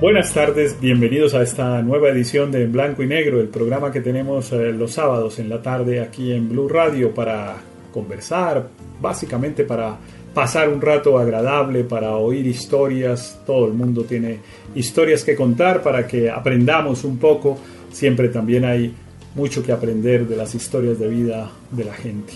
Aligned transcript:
Buenas 0.00 0.32
tardes, 0.32 0.80
bienvenidos 0.80 1.34
a 1.34 1.42
esta 1.42 1.82
nueva 1.82 2.10
edición 2.10 2.52
de 2.52 2.62
En 2.62 2.70
Blanco 2.70 3.02
y 3.02 3.08
Negro, 3.08 3.40
el 3.40 3.48
programa 3.48 3.90
que 3.90 4.00
tenemos 4.00 4.52
eh, 4.52 4.72
los 4.72 4.92
sábados 4.92 5.40
en 5.40 5.48
la 5.48 5.60
tarde 5.60 6.00
aquí 6.00 6.30
en 6.30 6.48
Blue 6.48 6.68
Radio 6.68 7.12
para 7.12 7.56
conversar, 7.92 8.68
básicamente 9.00 9.64
para 9.64 9.98
pasar 10.32 10.68
un 10.68 10.80
rato 10.80 11.18
agradable, 11.18 11.82
para 11.82 12.14
oír 12.14 12.46
historias. 12.46 13.40
Todo 13.44 13.66
el 13.66 13.72
mundo 13.72 14.04
tiene 14.04 14.38
historias 14.76 15.24
que 15.24 15.34
contar 15.34 15.82
para 15.82 16.06
que 16.06 16.30
aprendamos 16.30 17.02
un 17.02 17.18
poco. 17.18 17.58
Siempre 17.90 18.28
también 18.28 18.66
hay 18.66 18.94
mucho 19.34 19.64
que 19.64 19.72
aprender 19.72 20.28
de 20.28 20.36
las 20.36 20.54
historias 20.54 21.00
de 21.00 21.08
vida 21.08 21.50
de 21.72 21.84
la 21.84 21.94
gente. 21.94 22.34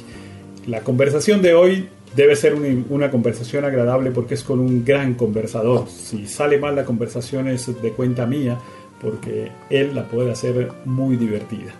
La 0.67 0.81
conversación 0.81 1.41
de 1.43 1.55
hoy 1.55 1.89
debe 2.15 2.37
ser 2.37 2.55
una, 2.55 3.11
conversación 3.11 3.65
agradable 3.65 4.11
porque 4.11 4.35
es 4.35 4.43
con 4.43 4.61
un 4.61 4.85
gran 4.85 5.15
conversador. 5.15 5.89
Si 5.89 6.27
sale 6.27 6.59
mal 6.59 6.77
la 6.77 6.85
conversación 6.85 7.49
es 7.49 7.83
de 7.83 7.91
cuenta 7.93 8.27
mía 8.27 8.59
porque 9.01 9.51
él 9.71 9.95
la 9.95 10.09
puede 10.09 10.31
hacer 10.31 10.71
muy 10.85 11.17
divertida. 11.17 11.73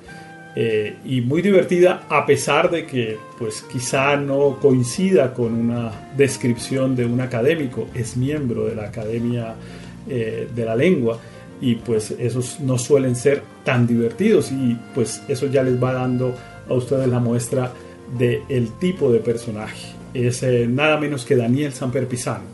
Eh, 0.55 0.97
y 1.07 1.23
muy 1.23 1.41
divertida 1.41 2.03
a 2.11 2.27
pesar 2.27 2.71
de 2.71 2.85
que 2.85 3.17
pues 3.39 3.63
quizá 3.63 4.17
no 4.17 4.59
coincida 4.61 5.33
con 5.33 5.55
una 5.55 6.11
descripción 6.15 6.95
de 6.95 7.07
un 7.07 7.23
académico, 7.23 7.89
es 7.95 8.19
miembro 8.19 8.67
de 8.67 8.75
la 8.75 8.85
Academia 8.85 9.55
eh, 10.09 10.49
de 10.55 10.65
la 10.65 10.77
Lengua 10.77 11.19
y 11.59 11.77
pues 11.77 12.11
esos 12.11 12.61
no 12.61 12.77
suelen 12.77 13.17
ser 13.17 13.43
tan 13.65 13.87
divertidos 13.87 14.53
y 14.53 14.77
pues 14.95 15.23
eso 15.29 15.47
ya 15.47 15.63
les 15.63 15.83
va 15.83 15.95
dando 15.95 16.35
a 16.69 16.75
ustedes 16.75 17.09
la 17.09 17.21
muestra 17.21 17.73
del 18.19 18.43
el 18.49 18.73
tipo 18.79 19.11
de 19.11 19.21
personaje. 19.21 20.02
Es 20.15 20.43
eh, 20.43 20.67
nada 20.69 20.99
menos 20.99 21.25
que 21.25 21.37
Daniel 21.37 21.73
Samper 21.73 22.07
Pizano, 22.07 22.45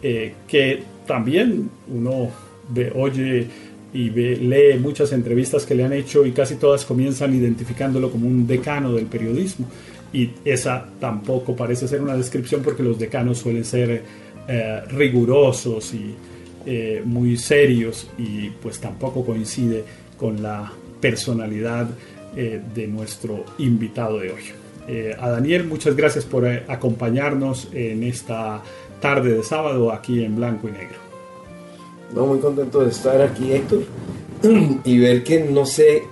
que 0.00 0.82
también 1.06 1.68
uno 1.88 2.30
ve, 2.68 2.92
oye 2.94 3.46
y 3.92 4.10
lee 4.10 4.78
muchas 4.78 5.12
entrevistas 5.12 5.64
que 5.64 5.74
le 5.74 5.84
han 5.84 5.92
hecho 5.92 6.26
y 6.26 6.32
casi 6.32 6.56
todas 6.56 6.84
comienzan 6.84 7.34
identificándolo 7.34 8.10
como 8.10 8.26
un 8.26 8.46
decano 8.46 8.92
del 8.92 9.06
periodismo. 9.06 9.66
Y 10.12 10.30
esa 10.44 10.86
tampoco 11.00 11.54
parece 11.54 11.88
ser 11.88 12.00
una 12.02 12.16
descripción 12.16 12.62
porque 12.62 12.82
los 12.82 12.98
decanos 12.98 13.38
suelen 13.38 13.64
ser 13.64 14.02
eh, 14.46 14.80
rigurosos 14.90 15.92
y 15.94 16.14
eh, 16.64 17.02
muy 17.04 17.36
serios 17.36 18.08
y 18.18 18.50
pues 18.50 18.78
tampoco 18.78 19.24
coincide 19.24 19.84
con 20.16 20.42
la 20.42 20.70
personalidad 21.00 21.88
eh, 22.36 22.60
de 22.74 22.86
nuestro 22.86 23.44
invitado 23.58 24.18
de 24.18 24.32
hoy. 24.32 24.42
A 25.18 25.30
Daniel, 25.30 25.64
muchas 25.64 25.94
gracias 25.96 26.24
por 26.24 26.46
acompañarnos 26.46 27.68
en 27.72 28.02
esta 28.02 28.62
tarde 29.00 29.34
de 29.34 29.42
sábado 29.42 29.92
aquí 29.92 30.24
en 30.24 30.36
Blanco 30.36 30.68
y 30.68 30.72
Negro. 30.72 30.98
No, 32.14 32.26
muy 32.26 32.38
contento 32.38 32.80
de 32.80 32.90
estar 32.90 33.20
aquí, 33.20 33.52
Héctor, 33.52 33.82
y 34.84 34.98
ver 34.98 35.22
que 35.24 35.44
no 35.44 35.66
sé 35.66 36.04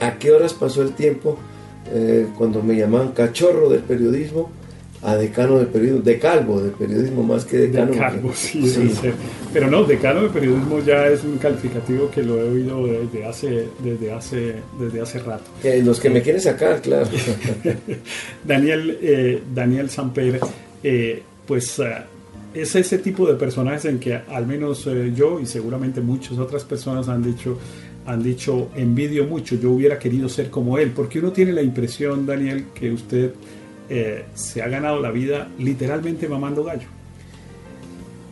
a 0.00 0.14
qué 0.18 0.32
horas 0.32 0.54
pasó 0.54 0.82
el 0.82 0.92
tiempo 0.92 1.38
eh, 1.86 2.26
cuando 2.36 2.62
me 2.62 2.74
llamaban 2.74 3.12
cachorro 3.12 3.68
del 3.68 3.82
periodismo 3.82 4.50
a 5.02 5.16
decano 5.16 5.58
del 5.58 5.68
periodismo, 5.68 6.02
de 6.02 6.18
calvo 6.18 6.60
del 6.60 6.72
periodismo 6.72 7.22
más 7.22 7.44
que 7.44 7.58
decano. 7.58 7.92
De 7.92 7.98
calvo, 7.98 8.32
sí, 8.34 8.68
sí. 8.68 8.90
Pero 9.52 9.70
no, 9.70 9.84
decano 9.84 10.22
de 10.22 10.28
periodismo 10.28 10.80
ya 10.80 11.06
es 11.06 11.24
un 11.24 11.38
calificativo 11.38 12.10
que 12.10 12.22
lo 12.22 12.38
he 12.38 12.50
oído 12.50 12.86
desde 12.86 13.24
hace, 13.24 13.68
desde 13.82 14.12
hace, 14.12 14.54
desde 14.78 15.00
hace 15.00 15.18
rato. 15.20 15.44
los 15.82 16.00
que 16.00 16.10
me 16.10 16.20
quieren 16.20 16.40
sacar, 16.40 16.82
claro. 16.82 17.08
Daniel, 18.44 18.98
eh, 19.00 19.42
Daniel 19.54 19.88
Samper, 19.88 20.40
eh, 20.82 21.22
pues 21.46 21.80
es 22.54 22.74
ese 22.74 22.98
tipo 22.98 23.26
de 23.26 23.34
personajes 23.34 23.84
en 23.84 23.98
que 23.98 24.14
al 24.14 24.46
menos 24.46 24.86
eh, 24.86 25.12
yo 25.14 25.40
y 25.40 25.46
seguramente 25.46 26.00
muchas 26.00 26.38
otras 26.38 26.64
personas 26.64 27.08
han 27.08 27.22
dicho, 27.22 27.58
han 28.06 28.22
dicho, 28.22 28.70
envidio 28.74 29.24
mucho, 29.26 29.56
yo 29.56 29.70
hubiera 29.70 29.98
querido 29.98 30.28
ser 30.28 30.50
como 30.50 30.78
él, 30.78 30.92
porque 30.94 31.20
uno 31.20 31.32
tiene 31.32 31.52
la 31.52 31.62
impresión, 31.62 32.26
Daniel, 32.26 32.66
que 32.74 32.90
usted 32.90 33.32
eh, 33.90 34.24
se 34.34 34.62
ha 34.62 34.68
ganado 34.68 35.00
la 35.00 35.10
vida 35.10 35.48
literalmente 35.58 36.28
mamando 36.28 36.64
gallo. 36.64 36.88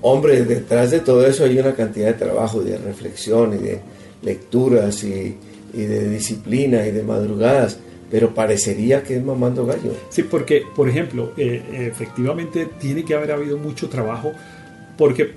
Hombre, 0.01 0.45
detrás 0.45 0.93
de 0.93 1.01
todo 1.01 1.27
eso 1.27 1.45
hay 1.45 1.59
una 1.59 1.75
cantidad 1.75 2.07
de 2.07 2.15
trabajo, 2.15 2.61
de 2.61 2.79
reflexión 2.79 3.55
y 3.55 3.59
de 3.59 3.81
lecturas 4.23 5.03
y, 5.03 5.37
y 5.75 5.83
de 5.83 6.09
disciplina 6.09 6.87
y 6.87 6.93
de 6.93 7.03
madrugadas 7.03 7.79
pero 8.11 8.35
parecería 8.35 9.03
que 9.03 9.17
es 9.17 9.25
mamando 9.25 9.67
gallo. 9.67 9.93
Sí, 10.09 10.23
porque, 10.23 10.63
por 10.75 10.89
ejemplo, 10.89 11.33
eh, 11.37 11.91
efectivamente 11.93 12.67
tiene 12.81 13.05
que 13.05 13.15
haber 13.15 13.33
habido 13.33 13.59
mucho 13.59 13.89
trabajo 13.89 14.33
porque 14.97 15.33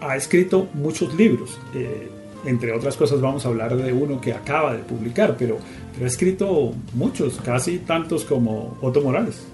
ha 0.00 0.16
escrito 0.16 0.68
muchos 0.74 1.14
libros. 1.14 1.58
Eh, 1.74 2.08
entre 2.44 2.72
otras 2.72 2.96
cosas 2.96 3.20
vamos 3.20 3.44
a 3.44 3.48
hablar 3.48 3.76
de 3.76 3.92
uno 3.92 4.20
que 4.20 4.32
acaba 4.32 4.72
de 4.72 4.82
publicar, 4.82 5.36
pero, 5.38 5.58
pero 5.92 6.04
ha 6.04 6.08
escrito 6.08 6.72
muchos, 6.94 7.38
casi 7.44 7.78
tantos 7.78 8.24
como 8.24 8.76
Otto 8.80 9.00
Morales. 9.00 9.46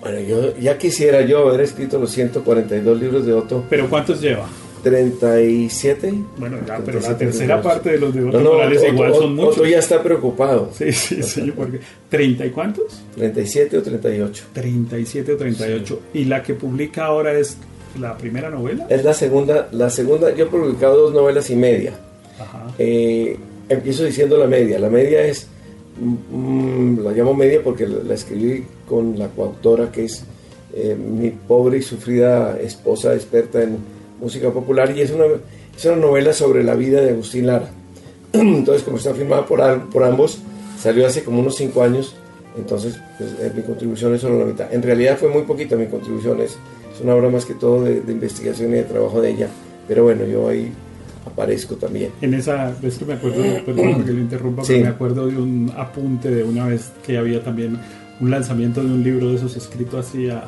Bueno, 0.00 0.20
yo 0.20 0.56
ya 0.58 0.76
quisiera 0.78 1.22
yo 1.22 1.48
haber 1.48 1.60
escrito 1.60 1.98
los 1.98 2.10
142 2.10 3.00
libros 3.00 3.24
de 3.24 3.32
Otto. 3.32 3.64
¿Pero 3.70 3.88
cuántos 3.88 4.20
lleva? 4.20 4.48
37. 4.82 6.12
Bueno, 6.38 6.58
ya, 6.66 6.78
pero 6.84 6.98
la 6.98 7.16
tercera 7.16 7.62
parte 7.62 7.90
de 7.90 7.98
los 7.98 8.12
de 8.12 8.24
Otto 8.24 8.40
Morales 8.40 8.82
igual 8.82 9.14
son 9.14 9.36
muchos. 9.36 9.58
Otto 9.58 9.66
ya 9.66 9.78
está 9.78 10.02
preocupado. 10.02 10.70
Sí, 10.76 10.90
sí, 10.90 11.22
sí, 11.22 11.52
porque 11.54 11.78
¿30 12.10 12.48
y 12.48 12.50
cuántos? 12.50 13.02
37 13.14 13.78
o 13.78 13.82
38. 13.82 14.44
37 14.52 15.32
o 15.32 15.36
38. 15.36 16.00
¿Y 16.14 16.24
la 16.24 16.42
que 16.42 16.54
publica 16.54 17.04
ahora 17.04 17.32
es 17.34 17.56
la 17.98 18.16
primera 18.16 18.50
novela? 18.50 18.86
Es 18.88 19.04
la 19.04 19.14
segunda, 19.14 19.68
la 19.72 19.90
segunda, 19.90 20.34
yo 20.34 20.46
he 20.46 20.48
publicado 20.48 20.96
dos 20.96 21.14
novelas 21.14 21.50
y 21.50 21.56
media. 21.56 21.92
Ajá. 22.38 22.72
Eh, 22.78 23.36
empiezo 23.68 24.04
diciendo 24.04 24.36
la 24.38 24.46
media. 24.46 24.78
La 24.78 24.88
media 24.90 25.24
es, 25.24 25.46
mm, 26.00 27.00
la 27.00 27.12
llamo 27.12 27.34
media 27.34 27.60
porque 27.62 27.86
la, 27.86 28.14
escribí 28.14 28.64
con 28.88 29.18
la 29.18 29.28
coautora 29.28 29.90
que 29.90 30.04
es 30.04 30.24
eh, 30.74 30.96
mi 30.96 31.30
pobre 31.30 31.78
y 31.78 31.82
sufrida 31.82 32.58
esposa 32.58 33.14
experta 33.14 33.62
en 33.62 33.78
música 34.20 34.50
popular 34.50 34.96
y 34.96 35.00
es 35.00 35.10
una, 35.10 35.24
es 35.76 35.84
una 35.84 35.96
novela 35.96 36.32
sobre 36.32 36.62
la 36.64 36.74
vida 36.74 37.00
de 37.00 37.10
Agustín 37.10 37.46
Lara. 37.46 37.70
Entonces, 38.32 38.82
como 38.82 38.96
está 38.96 39.14
firmada 39.14 39.44
por, 39.46 39.60
por 39.90 40.04
ambos, 40.04 40.38
salió 40.78 41.06
hace 41.06 41.22
como 41.22 41.40
unos 41.40 41.56
cinco 41.56 41.82
años, 41.82 42.14
entonces 42.56 42.98
pues, 43.16 43.30
eh, 43.40 43.52
mi 43.54 43.62
contribución 43.62 44.14
es 44.14 44.20
solo 44.20 44.40
la 44.40 44.44
mitad. 44.46 44.72
En 44.72 44.82
realidad 44.82 45.16
fue 45.18 45.28
muy 45.28 45.42
poquita 45.42 45.76
mi 45.76 45.86
contribución, 45.86 46.40
es, 46.40 46.56
una 47.00 47.14
obra 47.14 47.28
más 47.30 47.44
que 47.44 47.54
todo 47.54 47.84
de, 47.84 48.02
investigación 48.08 48.70
y 48.70 48.74
de 48.74 48.84
trabajo 48.84 49.20
de 49.20 49.30
ella, 49.30 49.48
pero 49.88 50.04
bueno, 50.04 50.24
yo 50.24 50.48
ahí 50.48 50.72
aparezco 51.26 51.76
también. 51.76 52.10
En 52.20 52.34
esa, 52.34 52.74
vez 52.82 52.98
que 52.98 53.04
me 53.04 53.14
acuerdo, 53.14 53.42
perdón 53.64 54.04
que 54.04 54.12
lo 54.12 54.20
interrumpa, 54.20 54.62
pero 54.66 54.84
me 54.84 54.88
acuerdo 54.88 55.26
de 55.26 55.36
un 55.36 55.72
apunte 55.76 56.30
de 56.30 56.44
una 56.44 56.66
vez 56.66 56.92
que 57.04 57.16
había 57.16 57.42
también 57.42 57.78
un 58.20 58.30
lanzamiento 58.30 58.82
de 58.82 58.92
un 58.92 59.02
libro 59.02 59.30
de 59.30 59.36
esos 59.36 59.56
escrito 59.56 59.98
así 59.98 60.28
a, 60.28 60.44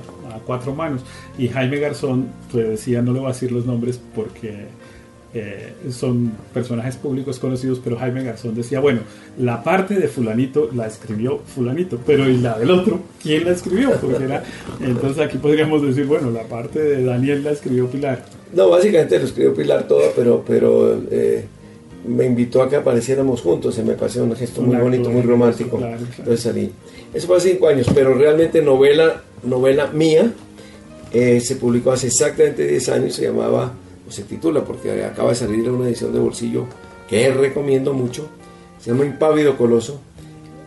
cuatro 0.47 0.75
manos. 0.75 1.03
Y 1.38 1.47
Jaime 1.49 1.78
Garzón 1.78 2.27
pues, 2.50 2.69
decía, 2.69 3.00
no 3.03 3.12
le 3.12 3.21
voy 3.21 3.31
a 3.31 3.32
decir 3.32 3.53
los 3.53 3.66
nombres 3.66 4.00
porque 4.16 4.66
eh, 5.34 5.72
son 5.91 6.32
personajes 6.53 6.97
públicos 6.97 7.41
conocidos, 7.41 7.81
pero 7.82 7.97
Jaime 7.97 8.23
Garzón 8.23 8.55
decía, 8.55 8.79
bueno, 8.79 9.00
la 9.37 9.64
parte 9.64 9.94
de 9.94 10.06
fulanito 10.06 10.70
la 10.73 10.87
escribió 10.87 11.38
fulanito, 11.38 11.99
pero 12.06 12.29
¿y 12.29 12.37
la 12.37 12.56
del 12.56 12.70
otro? 12.70 13.00
¿Quién 13.20 13.44
la 13.44 13.50
escribió? 13.50 13.91
Porque 14.00 14.25
era, 14.25 14.44
entonces 14.81 15.25
aquí 15.25 15.38
podríamos 15.38 15.82
decir, 15.82 16.06
bueno, 16.06 16.31
la 16.31 16.44
parte 16.44 16.79
de 16.79 17.05
Daniel 17.05 17.43
la 17.43 17.50
escribió 17.50 17.88
Pilar. 17.88 18.25
No, 18.53 18.70
básicamente 18.70 19.19
lo 19.19 19.25
escribió 19.25 19.55
Pilar 19.55 19.88
todo, 19.88 20.12
pero, 20.14 20.44
pero 20.47 21.03
eh, 21.11 21.44
me 22.06 22.26
invitó 22.26 22.62
a 22.62 22.69
que 22.69 22.76
apareciéramos 22.76 23.41
juntos, 23.41 23.75
se 23.75 23.82
me 23.82 23.94
pasó 23.94 24.23
un 24.23 24.37
gesto 24.37 24.62
muy 24.62 24.76
bonito, 24.76 25.11
muy 25.11 25.23
romántico. 25.23 25.81
Entonces 26.19 26.41
salí. 26.41 26.70
Eso 27.12 27.26
fue 27.26 27.38
hace 27.38 27.53
cinco 27.53 27.69
años, 27.69 27.88
pero 27.93 28.14
realmente 28.14 28.62
novela, 28.62 29.23
novela 29.43 29.88
mía, 29.88 30.32
eh, 31.12 31.41
se 31.41 31.56
publicó 31.56 31.93
hace 31.93 32.08
exactamente 32.08 32.67
10 32.67 32.88
años, 32.88 33.14
se 33.14 33.23
llamaba, 33.23 33.73
o 34.06 34.11
se 34.11 34.23
titula, 34.23 34.65
porque 34.65 35.05
acaba 35.05 35.31
de 35.31 35.35
salir 35.37 35.69
una 35.71 35.87
edición 35.87 36.12
de 36.12 36.19
bolsillo 36.19 36.67
que 37.09 37.31
recomiendo 37.33 37.93
mucho, 37.93 38.29
se 38.81 38.91
llama 38.91 39.05
Impávido 39.05 39.56
Coloso, 39.56 40.01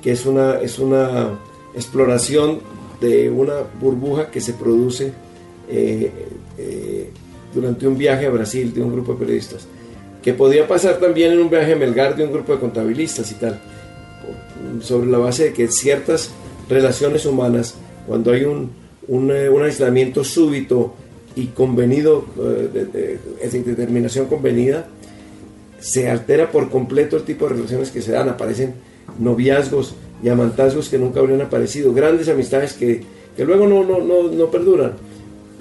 que 0.01 0.11
es 0.11 0.25
una, 0.25 0.59
es 0.59 0.79
una 0.79 1.37
exploración 1.75 2.59
de 3.01 3.29
una 3.29 3.55
burbuja 3.79 4.31
que 4.31 4.41
se 4.41 4.53
produce 4.53 5.11
eh, 5.69 6.11
eh, 6.57 7.11
durante 7.53 7.87
un 7.87 7.97
viaje 7.97 8.25
a 8.25 8.29
Brasil 8.29 8.73
de 8.73 8.81
un 8.81 8.91
grupo 8.91 9.13
de 9.13 9.19
periodistas, 9.19 9.67
que 10.21 10.33
podía 10.33 10.67
pasar 10.67 10.97
también 10.97 11.33
en 11.33 11.39
un 11.39 11.49
viaje 11.49 11.73
a 11.73 11.75
Melgar 11.75 12.15
de 12.15 12.25
un 12.25 12.31
grupo 12.31 12.53
de 12.53 12.59
contabilistas 12.59 13.31
y 13.31 13.35
tal, 13.35 13.59
sobre 14.81 15.07
la 15.07 15.17
base 15.17 15.45
de 15.45 15.53
que 15.53 15.67
ciertas 15.67 16.31
relaciones 16.69 17.25
humanas, 17.25 17.75
cuando 18.07 18.31
hay 18.31 18.43
un, 18.43 18.71
un, 19.07 19.31
eh, 19.31 19.49
aislamiento 19.63 20.23
súbito 20.23 20.93
y 21.37 21.47
convenido, 21.47 22.25
eh, 22.37 23.19
de, 23.49 23.63
determinación 23.63 24.25
convenida, 24.25 24.87
se 25.79 26.09
altera 26.09 26.51
por 26.51 26.69
completo 26.69 27.15
el 27.15 27.23
tipo 27.23 27.47
de 27.47 27.55
relaciones 27.55 27.91
que 27.91 28.01
se 28.01 28.11
dan, 28.11 28.27
aparecen 28.27 28.73
noviazgos 29.19 29.95
y 30.21 30.29
amantazgos 30.29 30.89
que 30.89 30.97
nunca 30.97 31.19
habrían 31.19 31.41
aparecido, 31.41 31.93
grandes 31.93 32.27
amistades 32.27 32.73
que, 32.73 33.03
que 33.35 33.45
luego 33.45 33.67
no, 33.67 33.83
no, 33.83 33.99
no, 33.99 34.23
no 34.23 34.51
perduran 34.51 34.93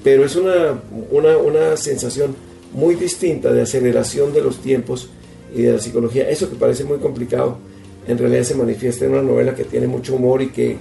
pero 0.06 0.25
es 0.25 0.37
una, 0.37 0.81
una, 1.11 1.37
una, 1.37 1.76
sensación 1.76 2.37
muy 2.73 2.94
distinta 2.94 3.52
de 3.52 3.62
aceleración 3.62 4.32
de 4.32 4.40
los 4.40 4.58
tiempos 4.58 5.11
y 5.52 5.62
de 5.62 5.73
la 5.73 5.78
psicología. 5.81 6.31
Eso 6.31 6.49
que 6.49 6.55
parece 6.55 6.84
muy 6.84 6.99
complicado, 6.99 7.58
en 8.06 8.17
realidad 8.17 8.44
se 8.44 8.55
manifiesta 8.55 9.05
en 9.05 9.14
una 9.14 9.23
novela 9.23 9.56
que 9.56 9.64
tiene 9.64 9.88
mucho 9.88 10.14
humor 10.14 10.43
y 10.43 10.50
que, 10.50 10.76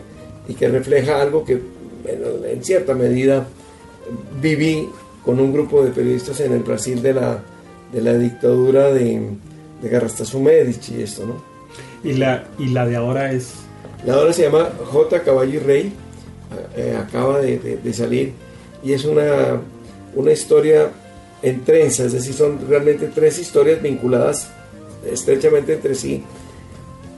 y 0.47 0.53
que 0.53 0.67
refleja 0.67 1.19
algo 1.19 1.43
que 1.43 1.53
en, 1.53 2.63
cierta 2.63 2.93
medida 2.93 3.47
viví 4.41 4.89
con 5.23 5.39
un 5.39 5.51
grupo 5.51 5.83
de 5.83 5.91
periodistas 5.91 6.39
en 6.39 6.53
el 6.53 6.63
Brasil 6.63 7.01
de 7.01 7.13
la, 7.13 7.43
de 7.91 8.01
la 8.01 8.13
dictadura 8.17 8.91
de, 8.91 9.29
de 9.81 9.89
Garrastazu 9.89 10.39
Medici 10.39 10.95
y 10.95 11.03
esto, 11.03 11.25
¿no? 11.25 11.43
¿Y 12.03 12.13
la, 12.13 12.45
¿Y 12.59 12.67
la 12.67 12.85
de 12.85 12.95
ahora 12.95 13.31
es? 13.31 13.53
La 14.05 14.13
de 14.13 14.19
ahora 14.19 14.33
se 14.33 14.43
llama 14.43 14.69
J. 14.91 15.23
Caballo 15.23 15.53
y 15.53 15.59
Rey, 15.59 15.93
eh, 16.75 16.95
acaba 16.99 17.39
de, 17.39 17.57
de 17.57 17.93
salir 17.93 18.33
y 18.83 18.93
es 18.93 19.05
una, 19.05 19.59
una 20.13 20.31
historia 20.31 20.89
en 21.41 21.63
trenza, 21.63 22.05
es 22.05 22.13
decir, 22.13 22.33
son 22.33 22.59
realmente 22.69 23.09
tres 23.13 23.39
historias 23.39 23.81
vinculadas 23.81 24.49
estrechamente 25.11 25.73
entre 25.73 25.95
sí 25.95 26.23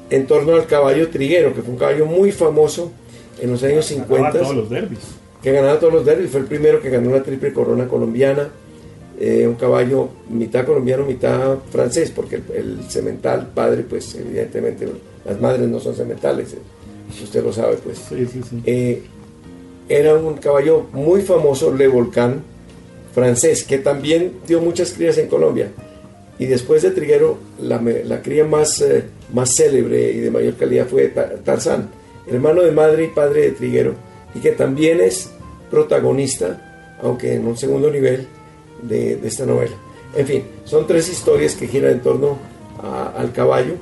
en 0.09 0.27
torno 0.27 0.55
al 0.55 0.65
caballo 0.65 1.09
triguero, 1.09 1.53
que 1.53 1.61
fue 1.61 1.73
un 1.73 1.79
caballo 1.79 2.05
muy 2.05 2.31
famoso 2.31 2.91
en 3.39 3.51
los 3.51 3.63
años 3.63 3.85
50. 3.85 4.31
todos 4.31 4.55
los 4.55 4.69
derbis. 4.69 4.99
Que 5.41 5.51
ganaba 5.51 5.79
todos 5.79 5.93
los 5.93 6.05
derbis, 6.05 6.31
fue 6.31 6.41
el 6.41 6.47
primero 6.47 6.81
que 6.81 6.89
ganó 6.89 7.11
la 7.11 7.23
triple 7.23 7.53
corona 7.53 7.87
colombiana, 7.87 8.49
eh, 9.19 9.47
un 9.47 9.55
caballo 9.55 10.09
mitad 10.29 10.65
colombiano, 10.65 11.05
mitad 11.05 11.57
francés, 11.71 12.11
porque 12.15 12.41
el, 12.55 12.81
cemental 12.89 13.51
padre, 13.53 13.83
pues 13.87 14.15
evidentemente 14.15 14.87
las 15.25 15.39
madres 15.39 15.67
no 15.67 15.79
son 15.79 15.95
cementales, 15.95 16.55
si 17.15 17.23
usted 17.23 17.43
lo 17.43 17.53
sabe, 17.53 17.77
pues. 17.77 17.97
Sí, 17.97 18.27
sí, 18.31 18.41
sí. 18.47 18.61
Eh, 18.65 19.01
era 19.89 20.15
un 20.15 20.35
caballo 20.35 20.87
muy 20.91 21.21
famoso, 21.21 21.73
Le 21.73 21.87
Volcán, 21.87 22.43
francés, 23.13 23.63
que 23.63 23.77
también 23.77 24.33
dio 24.47 24.61
muchas 24.61 24.93
crías 24.93 25.17
en 25.17 25.27
Colombia. 25.27 25.71
Y 26.39 26.45
después 26.45 26.83
de 26.83 26.91
Triguero, 26.91 27.37
la, 27.59 28.21
cría 28.21 28.45
más, 28.45 28.81
eh, 28.81 29.05
más 29.33 29.55
célebre 29.55 30.11
y 30.11 30.19
de 30.19 30.29
mayor 30.29 30.55
calidad 30.55 30.87
fue 30.87 31.07
Tarzán, 31.43 31.89
hermano 32.27 32.61
de 32.61 32.71
madre 32.71 33.05
y 33.05 33.07
padre 33.07 33.41
de 33.41 33.51
Triguero, 33.51 33.95
y 34.37 34.39
que 34.39 34.51
también 34.51 35.01
es 35.01 35.31
protagonista, 35.71 36.95
aunque 37.01 37.33
en 37.33 37.47
un 37.47 37.57
segundo 37.57 37.89
nivel, 37.89 38.27
de, 38.83 39.19
esta 39.23 39.47
novela. 39.47 39.75
En 40.15 40.27
fin, 40.27 40.43
son 40.63 40.85
tres 40.85 41.09
historias 41.09 41.55
que 41.55 41.67
giran 41.67 41.93
en 41.93 42.01
torno 42.01 42.37
al 43.17 43.31
caballo. 43.31 43.73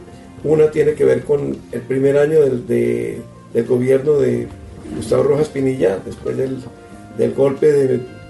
Una 0.46 0.72
tiene 0.72 0.94
que 0.94 1.04
ver 1.04 1.24
con 1.24 1.58
el 1.74 1.82
primer 1.82 2.18
año 2.18 2.42
del, 2.42 2.66
del 2.66 3.66
gobierno 3.66 4.14
de 4.14 4.48
Gustavo 4.96 5.24
Rojas 5.24 5.50
Pinilla, 5.50 6.00
después 6.06 6.38
del, 6.38 7.34
golpe 7.34 7.72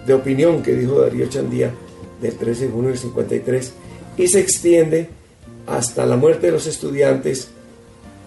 de, 0.07 0.13
opinión 0.13 0.63
que 0.63 0.73
dijo 0.73 1.01
Darío 1.01 1.27
Chandía 1.27 1.71
del 2.21 2.35
13 2.35 2.65
de 2.65 2.71
junio 2.71 2.89
del 2.89 2.97
53, 2.97 3.73
y 4.17 4.27
se 4.27 4.39
extiende 4.39 5.09
hasta 5.67 6.07
la 6.07 6.15
muerte 6.15 6.47
de 6.47 6.53
los 6.53 6.65
estudiantes 6.65 7.49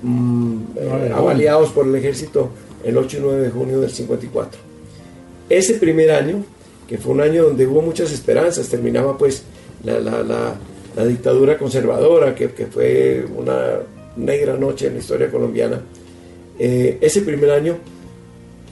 mm, 0.02 0.58
eh, 0.76 1.12
avaliados 1.12 1.70
por 1.70 1.86
el 1.86 1.94
ejército 1.96 2.50
el 2.84 2.96
8 2.96 3.16
y 3.16 3.20
9 3.20 3.42
de 3.42 3.50
junio 3.50 3.80
del 3.80 3.90
54. 3.90 4.60
Ese 5.48 5.75
primer 5.75 6.10
año, 6.10 6.44
que 6.86 6.98
fue 6.98 7.12
un 7.12 7.20
año 7.20 7.44
donde 7.44 7.66
hubo 7.66 7.82
muchas 7.82 8.12
esperanzas, 8.12 8.69
terminaba 8.69 9.16
pues 9.16 9.42
la, 9.84 10.54
dictadura 11.06 11.56
conservadora, 11.58 12.34
que, 12.34 12.48
fue 12.48 13.25
una 13.36 13.78
negra 14.16 14.56
noche 14.56 14.88
en 14.88 14.94
la 14.94 14.98
historia 15.00 15.30
colombiana, 15.30 15.80
eh, 16.58 16.98
ese 17.00 17.22
primer 17.22 17.50
año 17.50 17.76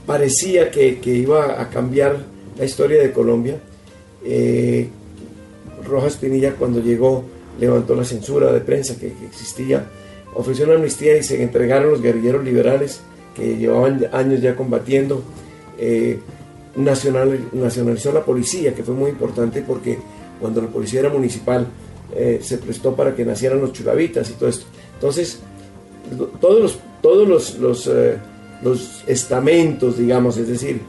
parecía 0.07 0.71
que, 0.71 0.99
iba 1.05 1.61
a 1.61 1.71
cambiar 1.71 2.17
la 2.59 2.65
historia 2.65 3.01
de 3.01 3.13
Colombia. 3.13 3.57
Eh, 4.25 4.89
Rojas 5.87 6.17
Pinilla 6.17 6.55
cuando 6.55 6.81
llegó 6.81 7.25
levantó 7.61 7.95
la 7.95 8.05
censura 8.05 8.53
de 8.53 8.61
prensa 8.61 8.97
que, 8.99 9.13
existía, 9.27 9.87
ofreció 10.35 10.65
una 10.67 10.75
amnistía 10.75 11.17
y 11.17 11.23
se 11.23 11.43
entregaron 11.43 11.91
los 11.91 12.03
guerrilleros 12.03 12.45
liberales 12.45 13.01
que 13.37 13.57
llevaban 13.57 14.07
años 14.13 14.41
ya 14.41 14.57
combatiendo. 14.57 15.23
Eh, 15.79 16.19
nacional, 16.77 17.49
nacionalizó 17.53 18.13
la 18.13 18.25
policía, 18.25 18.75
que 18.75 18.83
fue 18.83 18.95
muy 18.95 19.11
importante 19.11 19.63
porque 19.63 19.99
cuando 20.39 20.61
la 20.61 20.69
policía 20.69 21.01
era 21.01 21.09
municipal 21.09 21.67
eh, 22.15 22.41
se 22.43 22.59
prestó 22.59 22.95
para 22.95 23.15
que 23.15 23.25
nacieran 23.25 23.61
los 23.61 23.73
chulavitas 23.73 24.29
y 24.31 24.35
todo 24.35 24.49
esto. 24.49 24.67
Entonces, 24.95 25.41
todos 26.41 26.61
los, 26.61 26.79
todos 27.01 27.59
los, 27.59 27.91
los 28.63 29.05
estamentos, 29.07 29.99
digamos, 29.99 30.37
es 30.37 30.49
decir, 30.49 30.81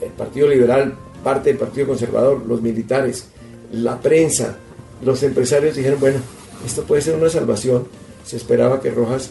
el 0.00 0.10
Partido 0.10 0.48
Liberal, 0.48 0.94
parte 1.22 1.50
del 1.50 1.58
Partido 1.58 1.88
Conservador, 1.88 2.44
los 2.46 2.62
militares, 2.62 3.26
la 3.72 4.00
prensa, 4.00 4.56
los 5.04 5.22
empresarios 5.22 5.76
dijeron, 5.76 6.00
bueno, 6.00 6.18
esto 6.64 6.82
puede 6.84 7.02
ser 7.02 7.16
una 7.16 7.28
salvación. 7.28 7.86
Se 8.24 8.36
esperaba 8.36 8.80
que 8.80 8.90
Rojas 8.90 9.30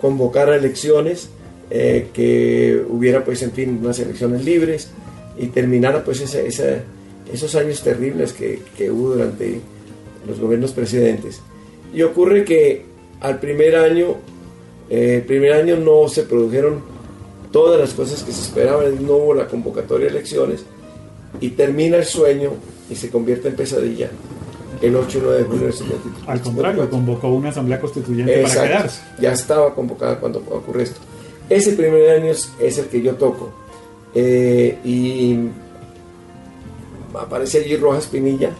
convocara 0.00 0.56
elecciones, 0.56 1.28
eh, 1.70 2.08
que 2.12 2.84
hubiera, 2.88 3.24
pues, 3.24 3.42
en 3.42 3.52
fin, 3.52 3.78
unas 3.82 3.98
elecciones 3.98 4.44
libres 4.44 4.90
y 5.38 5.46
terminara, 5.46 6.04
pues, 6.04 6.20
esos 6.20 7.54
años 7.54 7.82
terribles 7.82 8.32
que, 8.32 8.62
que 8.76 8.90
hubo 8.90 9.10
durante 9.14 9.60
los 10.26 10.38
gobiernos 10.40 10.72
precedentes. 10.72 11.40
Y 11.92 12.02
ocurre 12.02 12.44
que 12.44 12.84
al 13.20 13.40
primer 13.40 13.76
año, 13.76 14.16
eh, 14.90 15.16
el 15.16 15.22
primer 15.22 15.52
año 15.52 15.76
no 15.76 16.08
se 16.08 16.24
produjeron 16.24 16.82
todas 17.50 17.80
las 17.80 17.94
cosas 17.94 18.22
que 18.22 18.32
se 18.32 18.42
esperaban, 18.42 19.06
no 19.06 19.14
hubo 19.14 19.34
la 19.34 19.46
convocatoria 19.46 20.06
de 20.06 20.12
elecciones 20.12 20.64
y 21.40 21.50
termina 21.50 21.96
el 21.96 22.04
sueño 22.04 22.50
y 22.90 22.96
se 22.96 23.10
convierte 23.10 23.48
en 23.48 23.56
pesadilla 23.56 24.10
el 24.82 24.96
8 24.96 25.18
y 25.18 25.20
9 25.22 25.38
de 25.38 25.44
julio 25.44 25.66
del 25.66 25.74
Al 26.26 26.40
contrario, 26.40 26.90
convocó 26.90 27.28
una 27.28 27.50
asamblea 27.50 27.80
constituyente 27.80 28.42
para 28.42 28.66
quedarse. 28.66 29.00
Ya 29.20 29.32
estaba 29.32 29.74
convocada 29.74 30.18
cuando 30.18 30.40
ocurre 30.40 30.82
esto. 30.82 31.00
Ese 31.48 31.72
primer 31.72 32.10
año 32.10 32.32
es, 32.32 32.78
el 32.78 32.86
que 32.86 33.02
yo 33.02 33.14
toco. 33.14 33.52
Eh, 34.14 34.78
y 34.84 35.38
aparece 37.18 37.58
allí 37.58 37.76
Rojas 37.76 38.06
Pinilla, 38.06 38.50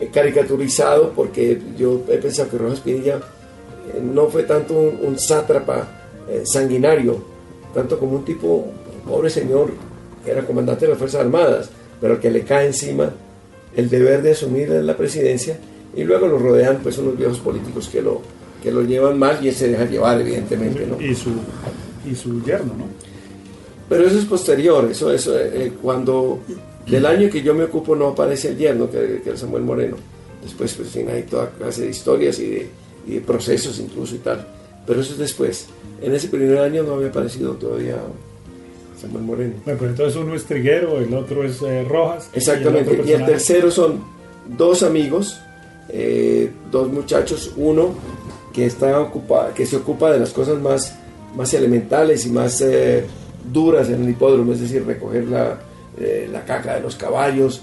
eh, 0.00 0.08
caricaturizado, 0.12 1.12
porque 1.12 1.60
yo 1.76 2.02
he 2.08 2.16
pensado 2.18 2.50
que 2.50 2.58
Rojas 2.58 2.80
Pinilla 2.80 3.16
eh, 3.16 4.00
no 4.02 4.26
fue 4.26 4.42
tanto 4.44 4.74
un, 4.74 5.18
sátrapa 5.18 5.94
sanguinario, 6.44 7.22
tanto 7.72 7.98
como 7.98 8.16
un 8.16 8.24
tipo, 8.24 8.66
pobre 9.06 9.30
señor, 9.30 9.70
que 10.24 10.30
era 10.30 10.44
comandante 10.44 10.84
de 10.84 10.90
las 10.90 10.98
Fuerzas 10.98 11.22
Armadas, 11.22 11.70
pero 12.00 12.20
que 12.20 12.30
le 12.30 12.42
cae 12.42 12.66
encima 12.66 13.10
el 13.74 13.88
deber 13.88 14.22
de 14.22 14.32
asumir 14.32 14.68
la 14.68 14.96
presidencia 14.96 15.58
y 15.94 16.04
luego 16.04 16.26
lo 16.26 16.38
rodean 16.38 16.78
pues 16.82 16.98
unos 16.98 17.16
viejos 17.16 17.38
políticos 17.38 17.88
que 17.90 18.02
lo, 18.02 18.20
que 18.62 18.70
lo 18.70 18.82
llevan 18.82 19.18
mal 19.18 19.38
y 19.42 19.48
él 19.48 19.54
se 19.54 19.68
deja 19.68 19.84
llevar 19.84 20.20
evidentemente. 20.20 20.86
¿no? 20.86 21.00
Y, 21.00 21.14
su, 21.14 21.30
y 22.10 22.14
su 22.14 22.42
yerno, 22.44 22.74
¿no? 22.74 22.86
Pero 23.88 24.06
eso 24.06 24.18
es 24.18 24.24
posterior, 24.26 24.86
eso, 24.90 25.10
eso 25.12 25.38
eh, 25.38 25.72
cuando 25.80 26.40
del 26.86 27.06
año 27.06 27.30
que 27.30 27.42
yo 27.42 27.54
me 27.54 27.64
ocupo 27.64 27.96
no 27.96 28.08
aparece 28.08 28.48
el 28.48 28.58
yerno, 28.58 28.90
que, 28.90 29.20
que 29.22 29.36
Samuel 29.36 29.62
Moreno. 29.62 29.96
Después 30.42 30.74
pues 30.74 30.94
hay 30.96 31.22
toda 31.24 31.50
clase 31.50 31.82
de 31.82 31.90
historias 31.90 32.38
y 32.38 32.46
de, 32.46 32.70
y 33.06 33.14
de 33.14 33.20
procesos 33.20 33.78
incluso 33.78 34.14
y 34.14 34.18
tal. 34.18 34.46
Pero 34.86 35.00
eso 35.00 35.12
es 35.12 35.18
después. 35.18 35.66
En 36.00 36.14
ese 36.14 36.28
primer 36.28 36.58
año 36.58 36.82
no 36.82 36.94
había 36.94 37.08
aparecido 37.08 37.54
todavía 37.54 37.96
Samuel 39.00 39.24
Moreno. 39.24 39.54
Bueno, 39.64 39.78
pues 39.78 39.90
entonces 39.90 40.16
uno 40.16 40.34
es 40.34 40.44
Triguero, 40.44 40.98
el 40.98 41.12
otro 41.14 41.44
es 41.44 41.60
eh, 41.62 41.84
Rojas. 41.84 42.30
Exactamente. 42.32 43.02
Y 43.06 43.12
el, 43.12 43.24
tercero 43.24 43.70
son 43.70 44.02
dos 44.56 44.82
amigos, 44.82 45.40
eh, 45.88 46.50
dos 46.70 46.90
muchachos, 46.90 47.52
uno 47.56 47.94
que 48.52 48.66
está 48.66 48.98
ocupado, 49.00 49.54
que 49.54 49.66
se 49.66 49.76
ocupa 49.76 50.10
de 50.10 50.20
las 50.20 50.30
cosas 50.30 50.60
más, 50.60 50.97
más 51.34 51.52
elementales 51.54 52.26
y 52.26 52.30
más 52.30 52.60
eh, 52.60 53.04
duras 53.52 53.88
en 53.88 54.02
el 54.04 54.10
hipódromo, 54.10 54.52
es 54.52 54.60
decir, 54.60 54.84
recoger 54.84 55.24
la, 55.24 55.58
la 56.30 56.44
caca 56.44 56.76
de 56.76 56.80
los 56.80 56.96
caballos, 56.96 57.62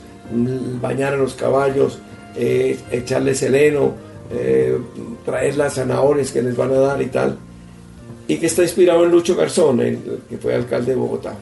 bañar 0.82 1.14
a 1.14 1.18
los 1.18 1.36
caballos, 1.36 2.00
echarle 2.36 3.34
seleno, 3.34 3.94
traer 5.24 5.56
las 5.56 5.76
zanahorias 5.76 6.32
que 6.32 6.42
les 6.42 6.56
van 6.58 6.72
a 6.72 6.80
dar 6.80 7.02
y 7.02 7.06
tal. 7.06 7.38
Y 8.28 8.38
que 8.38 8.48
está 8.48 8.64
inspirado 8.64 9.06
en 9.06 9.12
Lucho 9.12 9.36
Garzón, 9.36 9.78
que 10.28 10.38
fue 10.38 10.56
alcalde 10.56 10.92
de 10.92 10.98
Bogotá, 10.98 11.38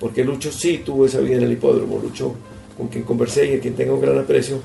porque 0.00 0.24
Lucho 0.24 0.50
sí 0.50 0.82
tuvo 0.84 1.06
esa 1.06 1.20
vida 1.20 1.36
en 1.36 1.44
el 1.44 1.52
hipódromo, 1.52 2.00
Lucho 2.02 2.34
con 2.76 2.88
quien 2.88 3.04
conversé 3.04 3.52
y 3.52 3.56
a 3.56 3.60
quien 3.60 3.74
tengo 3.74 3.94
un 3.94 4.00
gran 4.00 4.18
aprecio, 4.18 4.60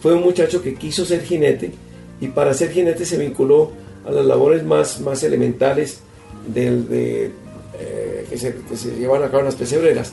fue 0.00 0.14
un 0.14 0.22
muchacho 0.22 0.62
que 0.62 0.74
quiso 0.74 1.04
ser 1.04 1.22
jinete 1.22 1.72
y 2.20 2.28
para 2.28 2.54
ser 2.54 2.70
jinete 2.70 3.04
se 3.04 3.16
vinculó 3.18 3.70
a 4.04 4.10
las 4.10 4.24
labores 4.24 4.64
más, 4.64 5.00
más 5.00 5.22
elementales 5.22 6.00
del, 6.46 6.88
de, 6.88 7.30
eh, 7.78 8.26
que, 8.28 8.36
se, 8.38 8.54
llevan 8.98 9.22
a 9.22 9.26
cabo 9.26 9.40
en 9.40 9.46
las 9.46 9.56
pesebreras. 9.56 10.12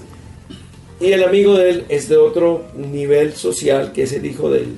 Y 1.00 1.12
el 1.12 1.24
amigo 1.24 1.58
de 1.58 1.70
él 1.70 1.86
es 1.90 2.10
de 2.10 2.18
otro 2.18 2.66
nivel 2.76 3.34
social, 3.34 3.94
que 3.94 4.04
es 4.04 4.14
el 4.14 4.26
hijo 4.26 4.50
del, 4.52 4.76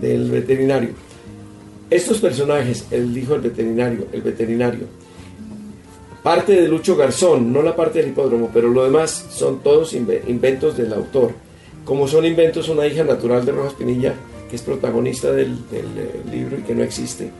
del 0.00 0.30
veterinario. 0.30 0.90
Estos 1.90 2.18
personajes, 2.18 2.86
el 2.90 3.16
hijo 3.16 3.32
del 3.32 3.42
veterinario, 3.42 4.06
el 4.12 4.22
veterinario, 4.22 4.86
parte 6.22 6.60
de 6.60 6.68
Lucho 6.68 6.96
Garzón, 6.96 7.52
no 7.52 7.62
la 7.62 7.76
parte 7.76 8.00
del 8.00 8.10
hipódromo, 8.10 8.50
pero 8.52 8.68
lo 8.68 8.84
demás 8.84 9.26
son 9.30 9.60
todos 9.60 9.94
inventos 9.94 10.76
del 10.76 10.92
autor. 10.92 11.32
Como 11.84 12.08
son 12.08 12.24
inventos, 12.24 12.68
una 12.68 12.86
hija 12.86 13.04
natural 13.04 13.44
de 13.46 13.52
Rojas 13.52 13.74
Pinilla, 13.74 14.14
que 14.50 14.56
es 14.56 14.62
protagonista 14.62 15.30
del, 15.30 15.56
del 15.70 15.86
eh, 15.96 16.20
libro 16.30 16.58
y 16.58 16.62
que 16.62 16.74
no 16.74 16.82
existe, 16.82 17.30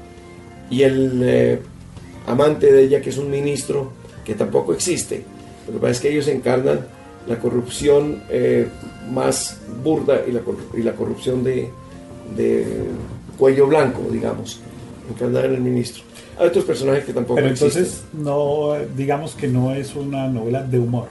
y 0.71 0.83
el 0.83 1.21
eh, 1.25 1.59
amante 2.27 2.73
de 2.73 2.83
ella, 2.85 3.01
que 3.01 3.11
es 3.11 3.19
un 3.19 3.31
ministro, 3.31 3.93
que 4.25 4.35
tampoco 4.35 4.73
existe. 4.73 5.25
Lo 5.67 5.75
que 5.75 5.79
pasa 5.79 5.93
es 5.93 6.01
que 6.01 6.11
ellos 6.11 6.29
encarnan 6.29 6.81
la 7.27 7.39
corrupción 7.39 8.23
eh, 8.29 8.69
más 9.11 9.59
burda 9.83 10.23
y 10.27 10.33
la, 10.33 10.41
y 10.77 10.83
la 10.83 10.93
corrupción 10.93 11.43
de, 11.43 11.71
de, 12.37 12.67
cuello 13.39 13.67
blanco, 13.67 14.03
digamos, 14.11 14.61
encarnan 15.11 15.47
en 15.47 15.55
el 15.55 15.61
ministro. 15.61 16.03
Hay 16.39 16.49
otros 16.49 16.65
personajes 16.65 17.05
que 17.05 17.13
tampoco 17.13 17.37
Pero 17.37 17.49
existen. 17.49 17.85
entonces, 17.85 18.05
no, 18.13 18.75
digamos 18.97 19.35
que 19.35 19.49
no 19.49 19.75
es 19.75 19.95
una 19.95 20.29
novela 20.29 20.63
de 20.63 20.79
humor. 20.79 21.09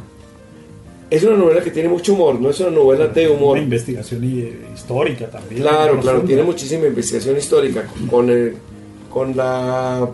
Es 1.10 1.24
una 1.24 1.38
novela 1.38 1.62
que 1.62 1.72
tiene 1.72 1.88
mucho 1.88 2.13
humor, 2.13 2.39
no 2.39 2.50
es 2.50 2.60
una 2.60 2.72
novela 2.72 3.07
de 3.07 3.29
humor. 3.29 3.53
Una 3.53 3.62
investigación 3.62 4.24
histórica 4.74 5.29
también. 5.29 5.62
Claro, 5.62 6.00
claro, 6.00 6.22
tiene 6.22 6.43
muchísima 6.43 6.88
investigación 6.88 7.38
histórica 7.38 7.86
con, 8.10 8.29
el, 8.29 8.55
con 9.10 9.36
la 9.36 10.10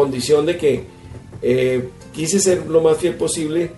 condición 0.00 0.46
de 0.46 0.56
que 0.56 0.84
eh, 1.42 1.88
quise 2.12 2.40
ser 2.40 2.66
lo 2.66 2.80
más 2.80 2.96
fiel 2.96 3.16
posible 3.16 3.70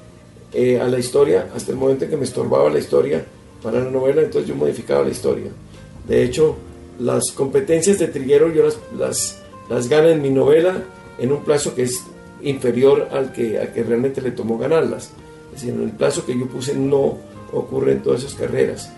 eh, 0.53 0.81
a 0.81 0.87
la 0.87 0.99
historia 1.01 1.49
hasta 1.55 1.73
el 1.73 1.79
momento 1.79 2.05
en 2.05 2.11
que 2.11 2.17
me 2.17 2.25
estorbaba 2.25 2.71
la 2.71 2.79
historia 2.79 3.25
para 3.61 3.81
la 3.81 3.91
novela, 3.91 4.23
entonces 4.23 4.49
yo 4.49 4.55
modificaba 4.55 5.03
la 5.03 5.11
historia. 5.11 5.51
De 6.07 6.23
hecho, 6.23 6.57
las 7.01 7.33
competencias 7.33 7.99
de 7.99 8.07
Triguero 8.07 8.53
yo 8.53 8.63
las, 8.63 8.79
las, 8.97 9.43
las 9.69 9.89
gano 9.89 10.09
en 10.11 10.23
mi 10.23 10.31
novela 10.31 10.85
en 11.19 11.33
un 11.33 11.43
plazo 11.43 11.75
que 11.75 11.83
es 11.83 12.05
inferior 12.43 13.09
al 13.11 13.33
que, 13.33 13.59
al 13.59 13.73
que 13.73 13.83
realmente 13.83 14.21
le 14.21 14.31
tomó 14.31 14.59
ganarlas. 14.59 15.11
Es 15.55 15.63
decir, 15.63 15.75
en 15.75 15.83
el 15.83 15.91
plazo 15.91 16.25
que 16.25 16.39
yo 16.39 16.47
puse 16.47 16.75
no 16.77 17.19
ocurren 17.53 18.01
todas 18.01 18.23
esas 18.23 18.35
carreras, 18.35 18.93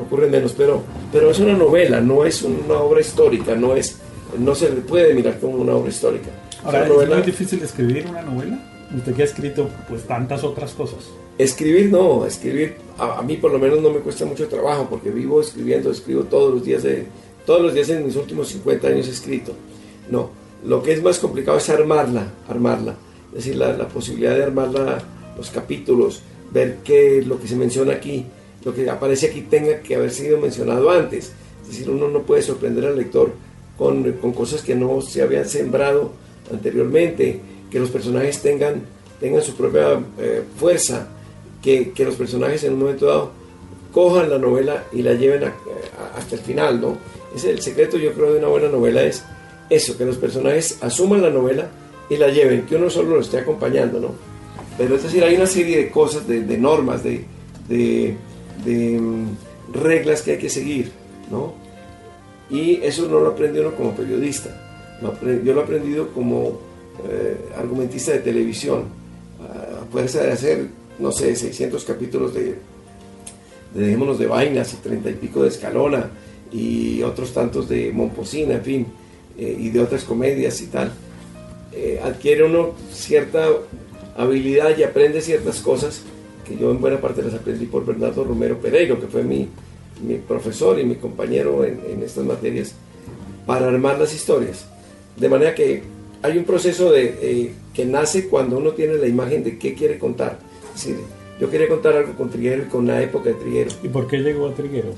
ocurren 0.00 0.30
menos, 0.30 0.54
pero, 0.56 0.82
pero 1.12 1.30
es 1.30 1.38
una 1.40 1.54
novela, 1.54 2.00
no 2.00 2.24
es 2.24 2.42
una 2.42 2.78
obra 2.78 3.00
histórica, 3.00 3.56
no, 3.56 3.74
es, 3.74 3.96
no 4.38 4.54
se 4.54 4.70
le 4.70 4.80
puede 4.82 5.14
mirar 5.14 5.38
como 5.40 5.56
una 5.56 5.74
obra 5.74 5.90
histórica. 5.90 6.30
Ahora, 6.64 6.82
es, 6.82 6.88
novela... 6.88 7.10
¿es 7.12 7.16
muy 7.18 7.26
difícil 7.26 7.62
escribir 7.62 8.06
una 8.08 8.22
novela? 8.22 8.58
Usted 8.96 9.14
que 9.14 9.22
ha 9.22 9.24
escrito 9.24 9.68
pues 9.88 10.04
tantas 10.04 10.42
otras 10.44 10.72
cosas. 10.72 10.98
Escribir 11.38 11.90
no, 11.90 12.26
escribir 12.26 12.76
a, 12.98 13.18
a, 13.18 13.22
mí 13.22 13.36
por 13.36 13.52
lo 13.52 13.58
menos 13.58 13.80
no 13.80 13.90
me 13.90 14.00
cuesta 14.00 14.24
mucho 14.24 14.48
trabajo 14.48 14.88
porque 14.90 15.10
vivo 15.10 15.40
escribiendo, 15.40 15.90
escribo 15.90 16.24
todos 16.24 16.52
los 16.54 16.64
días 16.64 16.82
de 16.82 17.06
todos 17.46 17.62
los 17.62 17.74
días 17.74 17.88
en 17.88 18.04
mis 18.04 18.16
últimos 18.16 18.48
50 18.48 18.88
años 18.88 19.08
he 19.08 19.10
escrito. 19.10 19.52
No, 20.10 20.30
lo 20.64 20.82
que 20.82 20.92
es 20.92 21.02
más 21.02 21.18
complicado 21.18 21.58
es 21.58 21.68
armarla, 21.70 22.32
armarla. 22.48 22.94
Es 23.30 23.44
decir, 23.44 23.56
la, 23.56 23.72
la 23.72 23.88
posibilidad 23.88 24.34
de 24.34 24.44
armarla, 24.44 25.02
los 25.36 25.50
capítulos, 25.50 26.22
ver 26.52 26.78
qué 26.84 27.22
lo 27.24 27.40
que 27.40 27.48
se 27.48 27.56
menciona 27.56 27.94
aquí, 27.94 28.26
lo 28.64 28.74
que 28.74 28.88
aparece 28.90 29.28
aquí 29.28 29.42
tenga 29.42 29.80
que 29.80 29.94
haber 29.94 30.10
sido 30.10 30.38
mencionado 30.38 30.90
antes. 30.90 31.32
Es 31.62 31.68
decir, 31.68 31.88
uno 31.90 32.08
no 32.08 32.22
puede 32.22 32.42
sorprender 32.42 32.84
al 32.86 32.96
lector 32.96 33.32
con, 33.78 34.12
con 34.14 34.32
cosas 34.32 34.62
que 34.62 34.74
no 34.74 35.00
se 35.00 35.22
habían 35.22 35.48
sembrado 35.48 36.12
anteriormente, 36.52 37.40
que 37.70 37.78
los 37.78 37.90
personajes 37.90 38.40
tengan, 38.40 38.82
tengan 39.20 39.42
su 39.42 39.54
propia 39.54 40.00
eh, 40.18 40.42
fuerza, 40.56 41.08
que, 41.62 41.92
que, 41.92 42.04
los 42.04 42.14
personajes 42.14 42.64
en 42.64 42.72
un 42.72 42.80
momento 42.80 43.06
dado 43.06 43.32
cojan 43.92 44.30
la 44.30 44.38
novela 44.38 44.84
y 44.92 45.02
la 45.02 45.14
lleven 45.14 45.44
a, 45.44 45.54
hasta 46.16 46.36
el 46.36 46.40
final, 46.40 46.80
¿no? 46.80 46.96
Ese 47.34 47.50
es 47.50 47.56
el 47.56 47.62
secreto, 47.62 47.96
yo 47.96 48.12
creo, 48.12 48.32
de 48.32 48.38
una 48.38 48.48
buena 48.48 48.68
novela 48.68 49.02
es 49.02 49.24
eso, 49.68 49.96
que 49.96 50.04
los 50.04 50.16
personajes 50.16 50.78
asuman 50.80 51.22
la 51.22 51.30
novela 51.30 51.68
y 52.08 52.16
la 52.16 52.28
lleven, 52.28 52.66
que 52.66 52.76
uno 52.76 52.90
solo 52.90 53.16
lo 53.16 53.20
esté 53.20 53.38
acompañando, 53.38 54.00
¿no? 54.00 54.14
Pero 54.76 54.96
es 54.96 55.02
decir, 55.02 55.22
hay 55.22 55.36
una 55.36 55.46
serie 55.46 55.76
de 55.76 55.90
cosas, 55.90 56.26
de, 56.26 56.42
de 56.42 56.58
normas, 56.58 57.04
de, 57.04 57.24
de, 57.68 58.16
um, 58.98 59.28
reglas 59.72 60.22
que 60.22 60.32
hay 60.32 60.38
que 60.38 60.50
seguir, 60.50 60.90
¿no? 61.30 61.54
Y 62.50 62.82
eso 62.82 63.06
no 63.06 63.20
lo 63.20 63.28
aprende 63.28 63.60
uno 63.60 63.74
como 63.76 63.94
periodista, 63.94 64.69
yo 65.00 65.54
lo 65.54 65.60
he 65.60 65.64
aprendido 65.64 66.08
como 66.08 66.60
eh, 67.08 67.36
argumentista 67.56 68.12
de 68.12 68.18
televisión, 68.18 68.84
a 69.40 69.90
fuerza 69.90 70.22
de 70.22 70.32
hacer, 70.32 70.66
no 70.98 71.10
sé, 71.12 71.34
600 71.34 71.82
capítulos 71.84 72.34
de, 72.34 72.56
de 73.74 73.84
Dejémonos 73.84 74.18
de 74.18 74.26
Vainas 74.26 74.74
y 74.74 74.76
30 74.76 75.10
y 75.10 75.14
pico 75.14 75.42
de 75.42 75.48
Escalona 75.48 76.10
y 76.52 77.02
otros 77.02 77.32
tantos 77.32 77.68
de 77.68 77.92
Momposina, 77.92 78.54
en 78.54 78.62
fin, 78.62 78.86
eh, 79.38 79.56
y 79.58 79.70
de 79.70 79.80
otras 79.80 80.04
comedias 80.04 80.60
y 80.60 80.66
tal. 80.66 80.92
Eh, 81.72 82.00
adquiere 82.02 82.44
uno 82.44 82.74
cierta 82.92 83.46
habilidad 84.16 84.76
y 84.76 84.82
aprende 84.82 85.20
ciertas 85.20 85.60
cosas 85.60 86.02
que 86.46 86.56
yo 86.56 86.70
en 86.70 86.80
buena 86.80 87.00
parte 87.00 87.22
las 87.22 87.34
aprendí 87.34 87.66
por 87.66 87.86
Bernardo 87.86 88.24
Romero 88.24 88.58
Pereiro, 88.58 89.00
que 89.00 89.06
fue 89.06 89.22
mi, 89.22 89.48
mi 90.04 90.16
profesor 90.16 90.78
y 90.80 90.84
mi 90.84 90.96
compañero 90.96 91.64
en, 91.64 91.80
en 91.88 92.02
estas 92.02 92.24
materias, 92.24 92.74
para 93.46 93.68
armar 93.68 93.98
las 93.98 94.12
historias. 94.14 94.66
De 95.20 95.28
manera 95.28 95.54
que 95.54 95.82
hay 96.22 96.38
un 96.38 96.44
proceso 96.44 96.90
de, 96.90 97.18
eh, 97.20 97.52
que 97.74 97.84
nace 97.84 98.28
cuando 98.28 98.58
uno 98.58 98.72
tiene 98.72 98.94
la 98.94 99.06
imagen 99.06 99.44
de 99.44 99.58
qué 99.58 99.74
quiere 99.74 99.98
contar. 99.98 100.38
Es 100.74 100.84
decir, 100.84 100.96
yo 101.38 101.50
quería 101.50 101.68
contar 101.68 101.94
algo 101.94 102.14
con 102.14 102.30
Triguero 102.30 102.62
y 102.62 102.66
con 102.66 102.86
la 102.86 103.02
época 103.02 103.28
de 103.28 103.34
Triguero. 103.34 103.70
¿Y 103.82 103.88
por 103.88 104.06
qué 104.06 104.18
llegó 104.18 104.48
a 104.48 104.54
Triguero? 104.54 104.94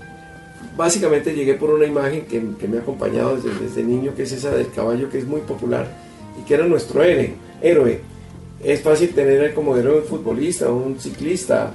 Básicamente 0.76 1.34
llegué 1.34 1.54
por 1.54 1.70
una 1.70 1.86
imagen 1.86 2.22
que, 2.22 2.40
que 2.58 2.68
me 2.68 2.78
ha 2.78 2.80
acompañado 2.80 3.36
desde, 3.36 3.50
desde, 3.58 3.82
niño, 3.82 4.14
que 4.14 4.22
es 4.22 4.32
esa 4.32 4.50
del 4.54 4.70
caballo, 4.70 5.10
que 5.10 5.18
es 5.18 5.26
muy 5.26 5.40
popular 5.40 5.86
y 6.40 6.46
que 6.46 6.54
era 6.54 6.66
nuestro 6.66 7.02
héroe. 7.02 7.34
héroe. 7.60 8.00
Es 8.62 8.80
fácil 8.80 9.10
tener 9.10 9.52
como 9.54 9.76
héroe 9.76 9.98
un 9.98 10.04
futbolista, 10.04 10.70
un 10.70 10.98
ciclista, 10.98 11.72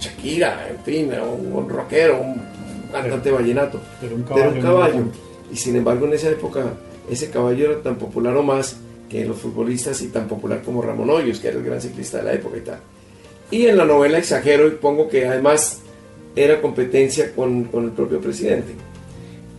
Shakira, 0.00 0.68
en 0.68 0.78
fin, 0.84 1.12
un, 1.12 1.52
un 1.52 1.68
rockero, 1.68 2.20
un 2.20 2.40
cantante 2.92 3.30
vallenato. 3.30 3.80
Pero 4.00 4.16
un 4.16 4.22
caballo. 4.22 4.50
Pero 4.50 4.56
un 4.56 4.62
caballo. 4.62 5.04
Y 5.52 5.56
sin 5.56 5.76
embargo, 5.76 6.06
en 6.06 6.14
esa 6.14 6.30
época 6.30 6.64
ese 7.10 7.30
caballo 7.30 7.72
era 7.72 7.82
tan 7.82 7.96
popular 7.96 8.36
o 8.36 8.42
más 8.42 8.76
que 9.08 9.24
los 9.24 9.38
futbolistas 9.38 10.02
y 10.02 10.08
tan 10.08 10.28
popular 10.28 10.62
como 10.62 10.82
Ramón 10.82 11.10
Hoyos, 11.10 11.40
que 11.40 11.48
era 11.48 11.58
el 11.58 11.64
gran 11.64 11.80
ciclista 11.80 12.18
de 12.18 12.24
la 12.24 12.32
época 12.34 12.58
y 12.58 12.60
tal. 12.60 12.80
Y 13.50 13.66
en 13.66 13.76
la 13.78 13.84
novela 13.84 14.18
exagero 14.18 14.66
y 14.66 14.72
pongo 14.72 15.08
que 15.08 15.26
además 15.26 15.80
era 16.36 16.60
competencia 16.60 17.32
con, 17.34 17.64
con, 17.64 17.84
el 17.84 17.90
propio 17.92 18.20
presidente. 18.20 18.74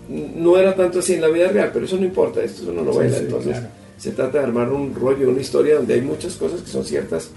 No 0.08 0.58
era 0.58 0.76
tanto 0.76 1.00
así 1.00 1.16
en 1.16 1.22
la 1.22 1.28
vida 1.28 1.50
real, 1.50 1.72
pero 1.74 1.86
eso 1.86 1.98
no 1.98 2.06
importa, 2.06 2.44
esto 2.44 2.64
es 2.64 2.68
una 2.70 2.82
novela, 2.82 3.10
sí, 3.10 3.18
sí, 3.18 3.26
entonces 3.26 3.52
claro. 3.52 3.68
se 3.98 4.12
trata 4.12 4.38
de 4.40 4.44
armar 4.46 4.72
un 4.72 4.94
rollo, 4.94 5.30
una 5.30 5.42
historia 5.42 5.76
donde 5.76 5.96
hay 5.96 6.02
muchas 6.02 6.36
cosas 6.36 6.62
que 6.62 6.70
son 6.70 6.86
ciertas 6.86 7.30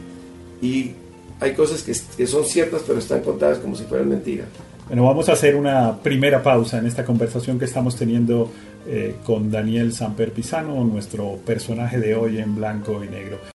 y 0.60 0.92
hay 1.40 1.54
cosas 1.54 1.82
que, 1.82 1.92
que 2.16 2.26
son 2.26 2.44
ciertas 2.44 2.82
pero 2.86 2.98
están 2.98 3.20
contadas 3.22 3.58
como 3.58 3.74
si 3.74 3.84
fueran 3.84 4.08
mentiras. 4.08 4.48
Bueno, 4.92 5.06
vamos 5.06 5.30
a 5.30 5.32
hacer 5.32 5.56
una 5.56 5.96
primera 6.02 6.42
pausa 6.42 6.76
en 6.76 6.84
esta 6.86 7.02
conversación 7.02 7.58
que 7.58 7.64
estamos 7.64 7.96
teniendo 7.96 8.52
eh, 8.86 9.16
con 9.24 9.50
Daniel 9.50 9.94
Samper 9.94 10.32
Pisano, 10.32 10.84
nuestro 10.84 11.38
personaje 11.46 11.98
de 11.98 12.14
hoy 12.14 12.36
en 12.36 12.54
blanco 12.54 13.02
y 13.02 13.08
negro. 13.08 13.38